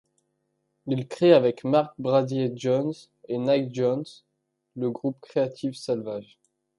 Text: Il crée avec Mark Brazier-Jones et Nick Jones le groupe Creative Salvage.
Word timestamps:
Il 0.87 1.07
crée 1.07 1.31
avec 1.31 1.63
Mark 1.63 1.93
Brazier-Jones 1.99 2.91
et 3.27 3.37
Nick 3.37 3.71
Jones 3.75 4.03
le 4.75 4.89
groupe 4.89 5.19
Creative 5.21 5.75
Salvage. 5.75 6.39